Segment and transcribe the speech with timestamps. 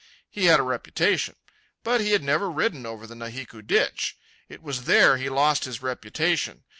[0.31, 1.35] He had a reputation.
[1.83, 4.17] But he had never ridden over the Nahiku Ditch.
[4.49, 6.63] It was there he lost his reputation.